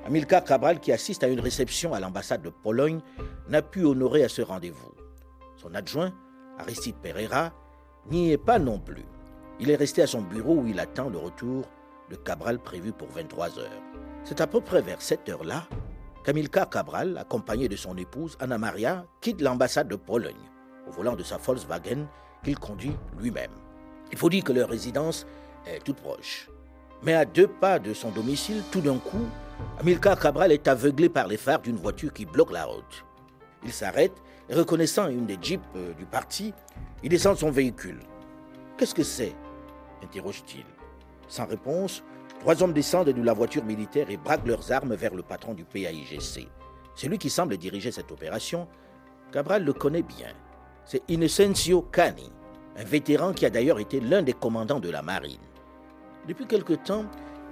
[0.05, 2.99] Amilcar Cabral, qui assiste à une réception à l'ambassade de Pologne,
[3.47, 4.91] n'a pu honorer à ce rendez-vous.
[5.55, 6.13] Son adjoint,
[6.59, 7.53] Aristide Pereira,
[8.09, 9.05] n'y est pas non plus.
[9.59, 11.65] Il est resté à son bureau où il attend le retour
[12.09, 13.81] de Cabral prévu pour 23 heures.
[14.23, 15.67] C'est à peu près vers cette heure-là
[16.23, 20.35] qu'Amilcar Cabral, accompagné de son épouse Anna Maria, quitte l'ambassade de Pologne
[20.87, 22.07] au volant de sa Volkswagen
[22.43, 23.51] qu'il conduit lui-même.
[24.11, 25.25] Il faut dire que leur résidence
[25.65, 26.49] est toute proche.
[27.01, 29.25] Mais à deux pas de son domicile, tout d'un coup,
[29.79, 33.05] Amilcar Cabral est aveuglé par les phares d'une voiture qui bloque la route.
[33.63, 34.13] Il s'arrête
[34.49, 36.53] reconnaissant une des jeeps euh, du parti,
[37.01, 37.99] il descend de son véhicule.
[38.77, 39.35] Qu'est-ce que c'est?
[40.03, 40.65] interroge-t-il.
[41.33, 42.03] Sans réponse,
[42.41, 45.65] trois hommes descendent de la voiture militaire et braquent leurs armes vers le patron du
[45.65, 46.47] PAIGC.
[46.93, 48.67] Celui qui semble diriger cette opération,
[49.31, 50.31] Cabral le connaît bien.
[50.85, 52.31] C'est Innocencio Cani,
[52.77, 55.41] un vétéran qui a d'ailleurs été l'un des commandants de la marine.
[56.27, 57.05] Depuis quelque temps,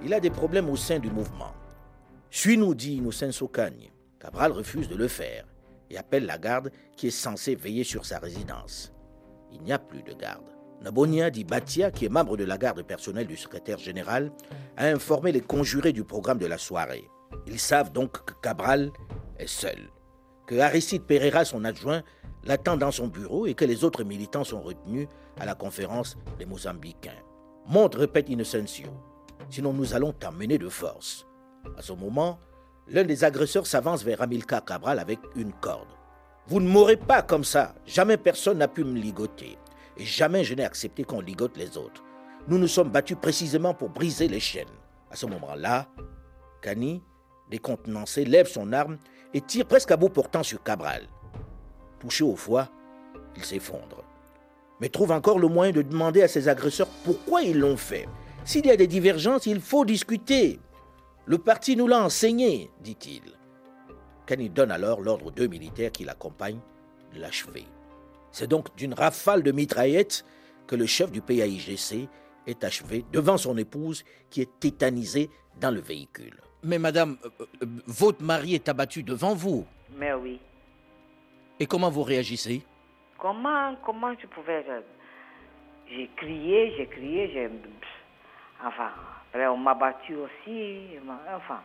[0.04, 1.52] il a des problèmes au sein du mouvement.
[2.30, 3.90] Suis-nous, dit Innocencio Cani.
[4.20, 5.44] Cabral refuse de le faire
[5.90, 8.92] et appelle la garde qui est censée veiller sur sa résidence.
[9.50, 10.61] Il n'y a plus de garde.
[10.82, 14.32] Nabonia Di Batia, qui est membre de la garde personnelle du secrétaire général,
[14.76, 17.08] a informé les conjurés du programme de la soirée.
[17.46, 18.90] Ils savent donc que Cabral
[19.38, 19.90] est seul,
[20.46, 22.02] que Aristide Pereira, son adjoint,
[22.44, 26.46] l'attend dans son bureau et que les autres militants sont retenus à la conférence des
[26.46, 27.22] Mozambicains.
[27.66, 28.88] Montre, répète Innocencio,
[29.50, 31.26] sinon nous allons t'emmener de force.
[31.78, 32.38] À ce moment,
[32.88, 35.88] L'un des agresseurs s'avance vers Amilcar Cabral avec une corde.
[36.48, 37.74] Vous ne mourrez pas comme ça.
[37.86, 39.56] Jamais personne n'a pu me ligoter.
[40.04, 42.02] Jamais je n'ai accepté qu'on ligote les autres.
[42.48, 44.66] Nous nous sommes battus précisément pour briser les chaînes.
[45.10, 45.88] À ce moment-là,
[46.60, 47.02] Kani,
[47.50, 48.98] décontenancé, lève son arme
[49.34, 51.06] et tire presque à bout portant sur Cabral.
[52.00, 52.68] Touché au foie,
[53.36, 54.04] il s'effondre.
[54.80, 58.08] Mais trouve encore le moyen de demander à ses agresseurs pourquoi ils l'ont fait.
[58.44, 60.58] S'il y a des divergences, il faut discuter.
[61.26, 63.22] Le parti nous l'a enseigné, dit-il.
[64.26, 66.60] Kani donne alors l'ordre aux deux militaires qui l'accompagnent
[67.14, 67.64] de l'achever.
[68.32, 70.24] C'est donc d'une rafale de mitraillettes
[70.66, 72.08] que le chef du PAIGC
[72.46, 76.40] est achevé devant son épouse qui est tétanisée dans le véhicule.
[76.64, 77.28] Mais madame, euh,
[77.62, 79.66] euh, votre mari est abattu devant vous.
[79.96, 80.40] Mais oui.
[81.60, 82.62] Et comment vous réagissez?
[83.18, 84.64] Comment, comment je pouvais...
[85.88, 87.50] J'ai crié, j'ai crié, j'ai...
[88.64, 88.90] Enfin,
[89.34, 90.86] on m'a battu aussi.
[91.36, 91.60] Enfin.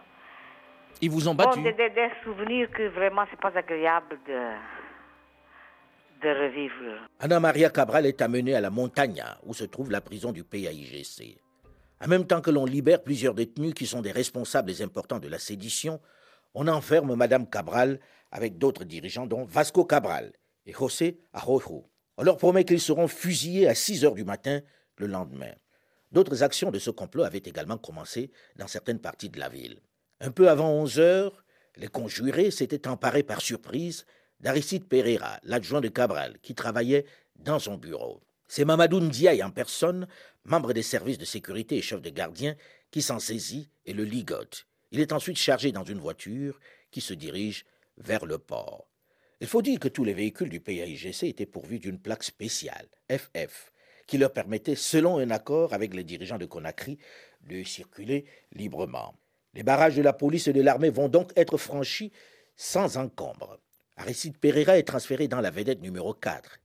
[1.01, 4.51] Ils vous ont battu des, des, souvenirs que vraiment, c'est pas agréable de,
[6.21, 7.08] de revivre.
[7.19, 11.38] Anna Maria Cabral est amenée à la montagne où se trouve la prison du PAIGC.
[11.99, 15.39] En même temps que l'on libère plusieurs détenus qui sont des responsables importants de la
[15.39, 15.99] sédition,
[16.53, 17.99] on enferme Madame Cabral
[18.32, 20.34] avec d'autres dirigeants, dont Vasco Cabral
[20.65, 21.89] et José Arrojo.
[22.17, 24.62] On leur promet qu'ils seront fusillés à 6 heures du matin
[24.97, 25.53] le lendemain.
[26.12, 29.80] D'autres actions de ce complot avaient également commencé dans certaines parties de la ville.
[30.19, 31.43] Un peu avant 11 heures,
[31.75, 34.06] les conjurés s'étaient emparés par surprise
[34.39, 38.21] d'Aristide Pereira, l'adjoint de Cabral, qui travaillait dans son bureau.
[38.47, 40.08] C'est Mamadou Ndiaye en personne,
[40.45, 42.56] membre des services de sécurité et chef de gardien,
[42.91, 44.67] qui s'en saisit et le ligote.
[44.91, 46.60] Il est ensuite chargé dans une voiture
[46.91, 47.65] qui se dirige
[47.97, 48.88] vers le port.
[49.41, 53.71] Il faut dire que tous les véhicules du PAIGC étaient pourvus d'une plaque spéciale, FF,
[54.08, 56.97] qui leur permettait, selon un accord avec les dirigeants de Conakry,
[57.41, 59.13] de circuler librement.
[59.54, 62.12] Les barrages de la police et de l'armée vont donc être franchis
[62.56, 63.60] sans encombre.
[63.97, 66.60] Aristide Pereira est transféré dans la vedette numéro 4.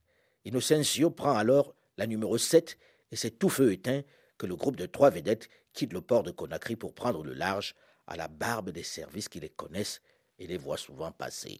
[0.45, 2.77] Innocencio prend alors la numéro 7
[3.11, 4.01] et c'est tout feu éteint
[4.37, 7.73] que le groupe de trois vedettes quitte le port de Conakry pour prendre le large
[8.05, 10.01] à la barbe des services qui les connaissent
[10.37, 11.57] et les voient souvent passer.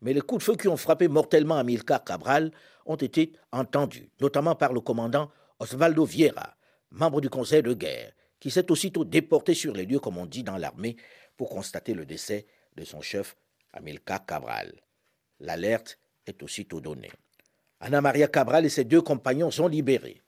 [0.00, 2.52] Mais les coups de feu qui ont frappé mortellement Amilcar Cabral
[2.86, 6.56] ont été entendus, notamment par le commandant Osvaldo Vieira,
[6.92, 10.44] membre du conseil de guerre, qui s'est aussitôt déporté sur les lieux, comme on dit
[10.44, 10.96] dans l'armée,
[11.36, 12.46] pour constater le décès
[12.76, 13.36] de son chef
[13.72, 14.80] Amilcar Cabral.
[15.40, 17.10] L'alerte est aussitôt donnée.
[17.80, 20.20] Anna Maria Cabral et ses deux compagnons sont libérés.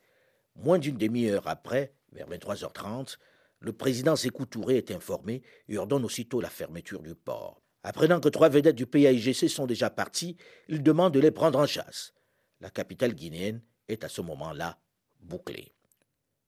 [0.57, 3.19] Moins d'une demi-heure après, vers 23h30,
[3.61, 7.63] le président Sékou Touré est informé et ordonne aussitôt la fermeture du port.
[7.85, 10.37] Apprenant que trois vedettes du PAIGC sont déjà parties,
[10.69, 12.15] il demande de les prendre en chasse.
[12.61, 14.79] La capitale guinéenne est à ce moment-là
[15.21, 15.75] bouclée.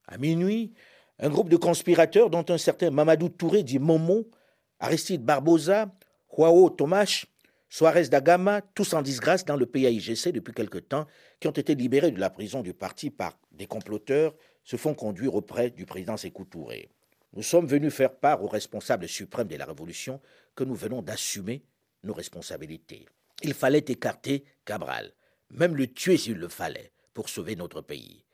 [0.07, 0.75] À minuit,
[1.19, 4.31] un groupe de conspirateurs, dont un certain Mamadou Touré dit Momo,
[4.79, 5.93] Aristide Barbosa,
[6.37, 7.27] Huao Tomash,
[7.77, 11.09] Suarez Dagama, tous en disgrâce dans le PAIGC depuis quelque temps,
[11.41, 14.33] qui ont été libérés de la prison du parti par des comploteurs,
[14.63, 16.89] se font conduire auprès du président Sékou Touré.
[17.33, 20.21] Nous sommes venus faire part aux responsables suprêmes de la Révolution
[20.55, 21.65] que nous venons d'assumer
[22.05, 23.07] nos responsabilités.
[23.43, 25.13] Il fallait écarter Cabral,
[25.51, 28.25] même le tuer s'il le fallait, pour sauver notre pays.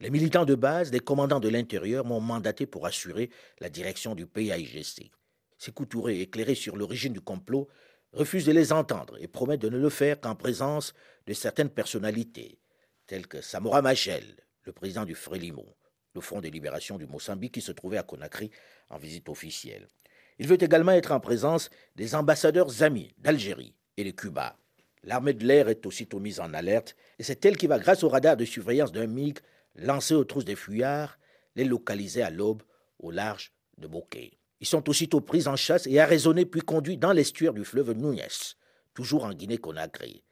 [0.00, 4.26] Les militants de base, les commandants de l'intérieur m'ont mandaté pour assurer la direction du
[4.26, 5.12] PAIGC.
[5.56, 7.68] Sékou Touré, éclairé sur l'origine du complot,
[8.12, 10.94] refuse de les entendre et promet de ne le faire qu'en présence
[11.26, 12.58] de certaines personnalités,
[13.06, 14.24] telles que Samora Machel,
[14.64, 15.76] le président du Frélimo,
[16.14, 18.50] le Front de libération du Mozambique qui se trouvait à Conakry
[18.90, 19.88] en visite officielle.
[20.38, 24.56] Il veut également être en présence des ambassadeurs amis d'Algérie et de Cuba.
[25.04, 28.08] L'armée de l'air est aussitôt mise en alerte et c'est elle qui va, grâce au
[28.08, 29.38] radar de surveillance d'un MiG
[29.74, 31.18] lancé aux trousses des fuyards,
[31.56, 32.62] les localiser à l'aube
[32.98, 34.38] au large de Bokeh.
[34.62, 38.54] Ils sont aussitôt pris en chasse et arraisonnés puis conduits dans l'estuaire du fleuve Núñez,
[38.94, 40.22] toujours en Guinée-Conakry.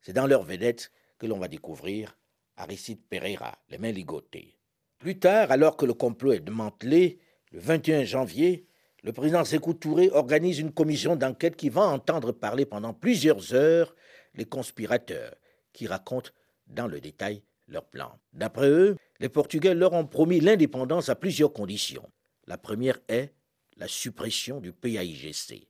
[0.00, 2.16] C'est dans leur vedette que l'on va découvrir
[2.56, 4.56] Aristide Pereira, les mains ligotées.
[5.00, 7.18] Plus tard, alors que le complot est démantelé,
[7.50, 8.64] le 21 janvier,
[9.02, 13.96] le président Sékou Touré organise une commission d'enquête qui va entendre parler pendant plusieurs heures
[14.36, 15.34] les conspirateurs,
[15.72, 16.30] qui racontent
[16.68, 18.20] dans le détail leur plan.
[18.34, 22.08] D'après eux, les Portugais leur ont promis l'indépendance à plusieurs conditions.
[22.46, 23.34] La première est
[23.80, 25.66] la suppression du PAIGC.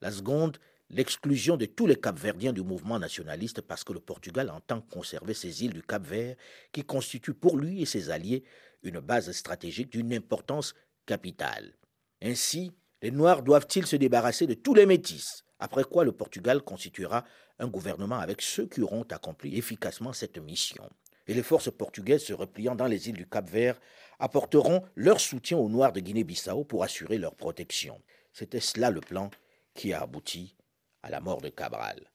[0.00, 0.56] La seconde,
[0.88, 5.64] l'exclusion de tous les Capverdiens du mouvement nationaliste parce que le Portugal entend conserver ces
[5.64, 6.36] îles du Cap-Vert
[6.70, 8.44] qui constituent pour lui et ses alliés
[8.84, 10.74] une base stratégique d'une importance
[11.06, 11.74] capitale.
[12.22, 12.70] Ainsi,
[13.02, 17.24] les Noirs doivent-ils se débarrasser de tous les métis, après quoi le Portugal constituera
[17.58, 20.88] un gouvernement avec ceux qui auront accompli efficacement cette mission.
[21.26, 23.80] Et les forces portugaises se repliant dans les îles du Cap-Vert
[24.20, 28.00] apporteront leur soutien aux Noirs de Guinée-Bissau pour assurer leur protection.
[28.32, 29.30] C'était cela le plan
[29.74, 30.54] qui a abouti
[31.02, 32.10] à la mort de Cabral.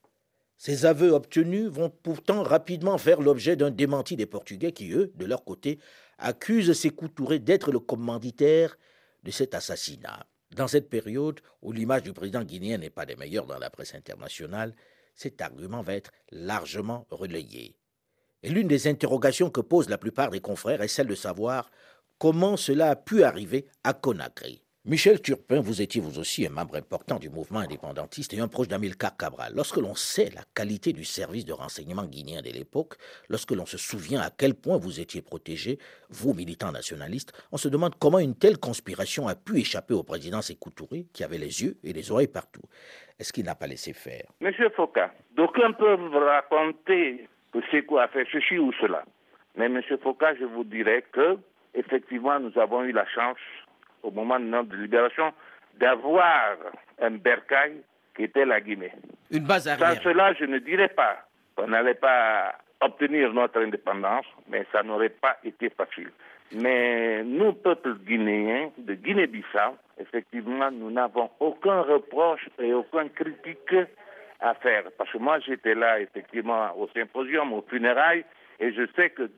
[0.57, 5.25] Ces aveux obtenus vont pourtant rapidement faire l'objet d'un démenti des Portugais qui, eux, de
[5.25, 5.79] leur côté,
[6.17, 8.77] accusent Sékou Touré d'être le commanditaire
[9.23, 10.25] de cet assassinat.
[10.55, 13.95] Dans cette période où l'image du président guinéen n'est pas des meilleures dans la presse
[13.95, 14.73] internationale,
[15.13, 17.75] cet argument va être largement relayé.
[18.43, 21.71] Et l'une des interrogations que posent la plupart des confrères est celle de savoir
[22.19, 24.61] comment cela a pu arriver à Conakry.
[24.87, 28.67] Michel Turpin, vous étiez vous aussi un membre important du mouvement indépendantiste et un proche
[28.67, 29.51] d'Amilcar Cabral.
[29.55, 32.93] Lorsque l'on sait la qualité du service de renseignement guinéen de l'époque,
[33.27, 35.79] lorsque l'on se souvient à quel point vous étiez protégé,
[36.11, 40.43] vous militants nationalistes, on se demande comment une telle conspiration a pu échapper au président
[40.43, 42.61] Sékou Touré, qui avait les yeux et les oreilles partout.
[43.17, 44.27] Est-ce qu'il n'a pas laissé faire?
[44.39, 49.03] Monsieur Foucault, d'aucuns peuvent vous raconter que Sékou a fait ceci ou cela.
[49.55, 51.39] Mais Monsieur Foucault, je vous dirais que,
[51.75, 53.37] effectivement, nous avons eu la chance
[54.03, 55.33] au moment de notre libération,
[55.79, 56.57] d'avoir
[57.01, 57.81] un bercail
[58.15, 58.93] qui était la Guinée.
[59.31, 59.95] Une base arrière.
[59.95, 61.17] Sans cela, je ne dirais pas
[61.55, 66.11] qu'on n'allait pas obtenir notre indépendance, mais ça n'aurait pas été facile.
[66.51, 73.75] Mais nous, peuple guinéen de Guinée-Bissau, effectivement, nous n'avons aucun reproche et aucun critique
[74.39, 74.83] à faire.
[74.97, 78.25] Parce que moi, j'étais là, effectivement, au symposium, au funérailles,
[78.59, 79.29] et je sais que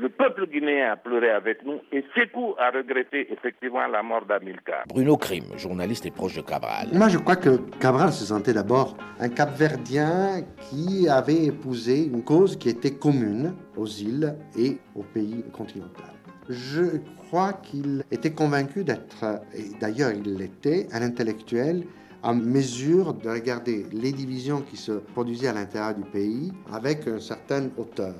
[0.00, 4.84] Le peuple guinéen a pleuré avec nous et Sekou a regretté effectivement la mort d'Amilcar.
[4.88, 6.88] Bruno Krim, journaliste et proche de Cabral.
[6.94, 12.56] Moi, je crois que Cabral se sentait d'abord un Capverdien qui avait épousé une cause
[12.56, 16.14] qui était commune aux îles et au pays continental.
[16.48, 19.22] Je crois qu'il était convaincu d'être,
[19.54, 21.84] et d'ailleurs il l'était, un intellectuel
[22.22, 27.20] en mesure de regarder les divisions qui se produisaient à l'intérieur du pays avec une
[27.20, 28.14] certaine hauteur,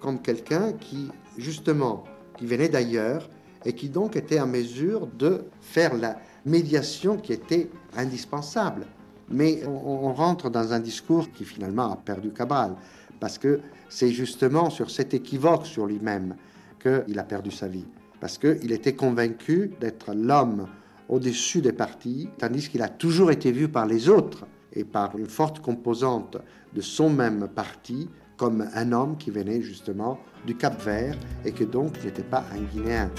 [0.00, 2.04] comme quelqu'un qui, justement,
[2.36, 3.28] qui venait d'ailleurs
[3.64, 8.86] et qui donc était en mesure de faire la médiation qui était indispensable.
[9.30, 12.76] Mais on, rentre dans un discours qui finalement a perdu Cabral,
[13.20, 16.36] parce que c'est justement sur cet équivoque sur lui-même
[16.80, 17.84] qu'il a perdu sa vie,
[18.20, 20.66] parce qu'il était convaincu d'être l'homme
[21.08, 25.28] au-dessus des partis, tandis qu'il a toujours été vu par les autres et par une
[25.28, 26.38] forte composante
[26.72, 28.08] de son même parti
[28.38, 32.60] comme un homme qui venait justement du Cap Vert et que donc n'était pas un
[32.60, 33.10] Guinéen.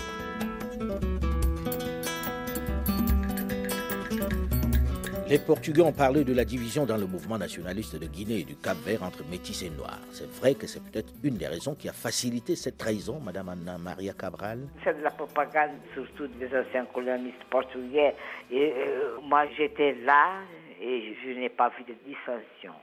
[5.30, 8.56] Les Portugais ont parlé de la division dans le mouvement nationaliste de Guinée et du
[8.56, 10.00] Cap Vert entre métis et noirs.
[10.12, 13.78] C'est vrai que c'est peut-être une des raisons qui a facilité cette trahison, Madame Anna
[13.78, 14.68] Maria Cabral.
[14.84, 18.16] C'est de la propagande, surtout des anciens colonistes portugais.
[18.50, 20.40] Et euh, moi, j'étais là
[20.82, 22.74] et je n'ai pas vu de dissension.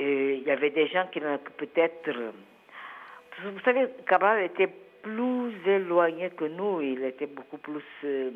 [0.00, 2.10] Il y avait des gens qui peut-être...
[3.42, 4.68] Vous savez, Cabral était
[5.02, 8.30] plus éloigné que nous, il était beaucoup plus euh,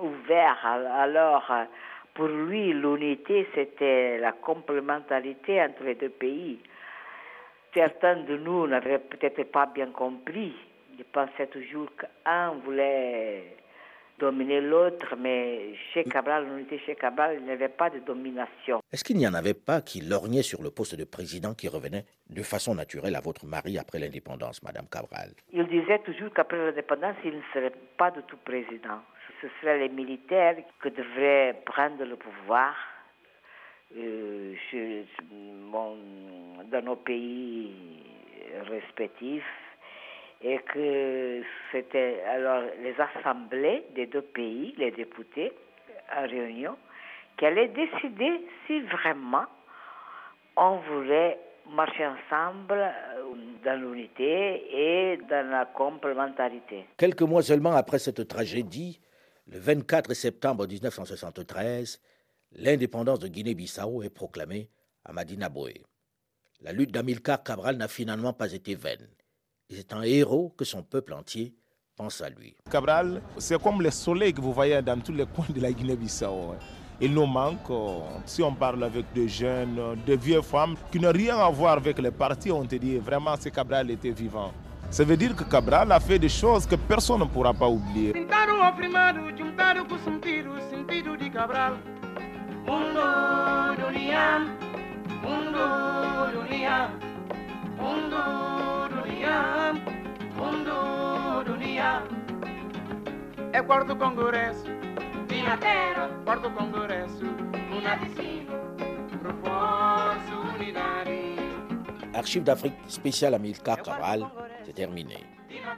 [0.00, 0.58] ouvert.
[0.64, 1.50] Alors,
[2.14, 6.58] pour lui, l'unité, c'était la complémentarité entre les deux pays.
[7.74, 10.52] Certains de nous n'avaient peut-être pas bien compris.
[10.98, 13.56] Ils pensaient toujours qu'un voulait
[14.18, 18.80] dominer l'autre, mais chez Cabral, l'unité chez Cabral, il n'y avait pas de domination.
[18.92, 22.04] Est-ce qu'il n'y en avait pas qui lorgnaient sur le poste de président qui revenait
[22.28, 25.30] de façon naturelle à votre mari après l'indépendance, Madame Cabral?
[25.52, 29.00] Il disait toujours qu'après l'indépendance, il ne serait pas du tout président.
[29.40, 32.74] Ce seraient les militaires qui devraient prendre le pouvoir
[33.96, 35.06] euh, chez,
[35.72, 35.96] bon,
[36.70, 37.72] dans nos pays
[38.68, 39.44] respectifs
[40.42, 45.52] et que c'était alors les assemblées des deux pays, les députés
[46.16, 46.76] en réunion,
[47.36, 49.46] qui allaient décider si vraiment
[50.56, 51.38] on voulait
[51.70, 52.92] marcher ensemble
[53.64, 56.86] dans l'unité et dans la complémentarité.
[56.96, 59.00] Quelques mois seulement après cette tragédie,
[59.46, 62.00] le 24 septembre 1973,
[62.52, 64.68] l'indépendance de Guinée-Bissau est proclamée
[65.04, 65.82] à Madina Boé.
[66.60, 69.06] La lutte d'Amilcar Cabral n'a finalement pas été vaine.
[69.70, 71.54] C'est un héros que son peuple entier
[71.94, 72.54] pense à lui.
[72.70, 76.54] Cabral, c'est comme le soleil que vous voyez dans tous les coins de la Guinée-Bissau.
[77.00, 77.70] Il nous manque,
[78.24, 81.98] si on parle avec des jeunes, des vieilles femmes qui n'ont rien à voir avec
[81.98, 84.52] les partis, on te dit vraiment si Cabral était vivant.
[84.90, 88.14] Ça veut dire que Cabral a fait des choses que personne ne pourra pas oublier.
[103.58, 104.66] É quarto congresso,
[105.26, 107.24] dia terra, quarto congresso,
[107.76, 108.52] una vicino,
[109.20, 111.34] proposto unidade.
[112.14, 114.30] Archives d'Afrique spécial Amilcar Cabral,
[114.64, 115.24] c'est terminé.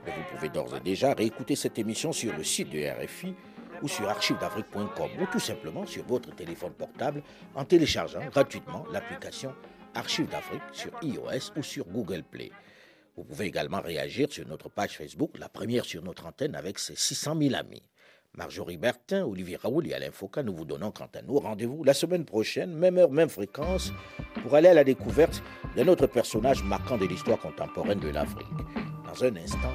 [0.04, 3.34] Mais vous pouvez d'ores et déjà réécouter cette émission sur le site de RFI
[3.82, 7.22] ou sur archivesdafrique.com ou tout simplement sur votre téléphone portable
[7.54, 9.54] en téléchargeant gratuitement l'application
[9.94, 12.50] Archives d'Afrique sur iOS ou sur Google Play.
[13.16, 16.96] Vous pouvez également réagir sur notre page Facebook, la première sur notre antenne avec ses
[16.96, 17.82] 600 000 amis.
[18.34, 21.94] Marjorie Bertin, Olivier Raoul et Alain Foucault, nous vous donnons quant à nous rendez-vous la
[21.94, 23.92] semaine prochaine, même heure, même fréquence,
[24.42, 25.42] pour aller à la découverte
[25.74, 28.46] d'un autre personnage marquant de l'histoire contemporaine de l'Afrique.
[29.04, 29.74] Dans un instant,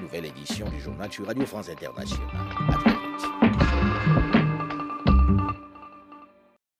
[0.00, 2.28] nouvelle édition du journal sur Radio France Internationale.
[2.68, 3.95] À très vite.